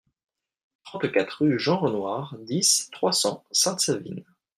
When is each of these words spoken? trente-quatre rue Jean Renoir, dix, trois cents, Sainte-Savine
trente-quatre 0.83 1.43
rue 1.45 1.59
Jean 1.59 1.77
Renoir, 1.77 2.35
dix, 2.41 2.89
trois 2.91 3.11
cents, 3.11 3.43
Sainte-Savine 3.51 4.25